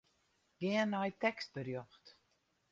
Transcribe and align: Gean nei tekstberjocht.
Gean 0.61 0.89
nei 0.93 1.11
tekstberjocht. 1.21 2.05